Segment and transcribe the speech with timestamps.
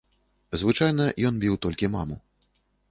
[0.61, 2.17] Звычайна, ён біў толькі маму.